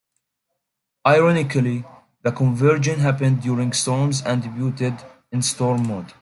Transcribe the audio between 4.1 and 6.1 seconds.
and debuted in Storm Mode.